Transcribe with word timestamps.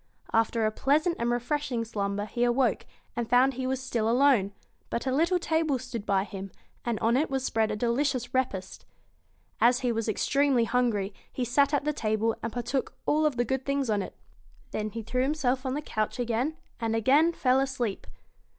After 0.33 0.65
a 0.65 0.71
pleasant 0.71 1.15
and 1.19 1.29
refreshing 1.29 1.85
slumber 1.85 2.25
he 2.25 2.43
awoke, 2.43 2.87
and 3.15 3.29
found 3.29 3.53
he 3.53 3.67
was 3.67 3.79
still 3.79 4.09
alone; 4.09 4.51
but 4.89 5.05
a 5.05 5.11
little 5.11 5.37
table 5.37 5.77
stood 5.77 6.07
by 6.07 6.23
him, 6.23 6.49
and 6.83 6.97
on 7.01 7.15
it 7.15 7.29
was 7.29 7.45
spread 7.45 7.69
a 7.69 7.75
delicious 7.75 8.33
repast. 8.33 8.83
As 9.59 9.81
he 9.81 9.91
was 9.91 10.09
extremely 10.09 10.63
hungry, 10.63 11.13
he 11.31 11.45
sat 11.45 11.71
at 11.71 11.83
the 11.85 11.93
table, 11.93 12.35
and 12.41 12.51
partook 12.51 12.89
of 12.89 12.95
all 13.05 13.29
the 13.29 13.45
good 13.45 13.63
things 13.63 13.91
on 13.91 14.01
it. 14.01 14.15
Then 14.71 14.89
he 14.89 15.03
threw 15.03 15.21
himself 15.21 15.67
on 15.67 15.75
the 15.75 15.83
couch 15.83 16.17
again, 16.17 16.57
and 16.79 16.95
again 16.95 17.31
fell 17.31 17.59
asleep. 17.59 18.07